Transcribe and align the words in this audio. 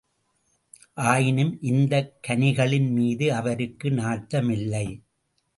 ஆயினும் 1.01 1.61
இந்தக் 1.61 2.17
கனிகளின்மீது 2.27 3.27
அவருக்கு 3.29 3.89
நாட்டமில்லை. 3.89 4.85